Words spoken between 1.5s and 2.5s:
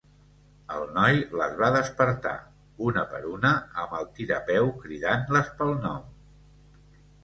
va despertar,